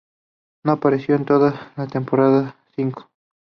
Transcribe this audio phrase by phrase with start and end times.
[0.65, 3.11] No apareció en toda la temporada cinco.